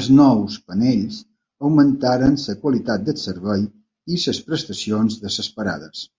Els 0.00 0.10
nous 0.18 0.58
panells 0.68 1.18
augmentaran 1.70 2.38
la 2.44 2.56
qualitat 2.62 3.06
del 3.10 3.20
servei 3.26 3.68
i 4.16 4.24
les 4.30 4.44
prestacions 4.48 5.22
de 5.28 5.38
les 5.40 5.54
parades. 5.62 6.10